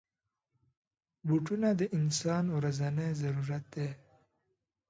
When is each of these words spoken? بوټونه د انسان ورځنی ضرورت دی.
بوټونه 1.27 1.69
د 1.79 1.81
انسان 1.97 2.45
ورځنی 2.57 3.09
ضرورت 3.21 3.63
دی. 3.75 3.89